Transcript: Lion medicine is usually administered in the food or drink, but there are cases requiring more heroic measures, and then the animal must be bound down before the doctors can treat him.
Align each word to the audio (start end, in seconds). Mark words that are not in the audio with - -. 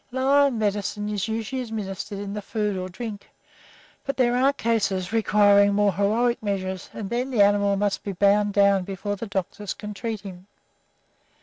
Lion 0.11 0.57
medicine 0.57 1.09
is 1.09 1.27
usually 1.27 1.61
administered 1.61 2.17
in 2.17 2.33
the 2.33 2.41
food 2.41 2.75
or 2.75 2.89
drink, 2.89 3.29
but 4.03 4.17
there 4.17 4.35
are 4.35 4.51
cases 4.51 5.13
requiring 5.13 5.75
more 5.75 5.93
heroic 5.93 6.41
measures, 6.41 6.89
and 6.91 7.11
then 7.11 7.29
the 7.29 7.43
animal 7.43 7.75
must 7.75 8.01
be 8.03 8.11
bound 8.13 8.51
down 8.51 8.83
before 8.83 9.15
the 9.15 9.27
doctors 9.27 9.75
can 9.75 9.93
treat 9.93 10.21
him. 10.21 10.47